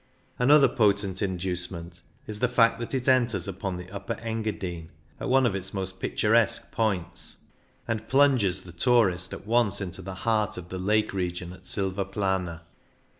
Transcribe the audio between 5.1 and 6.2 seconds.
at one of its most